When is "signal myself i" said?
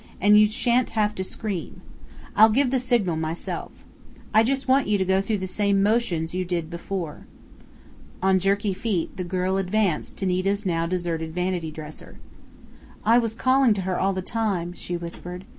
2.79-4.41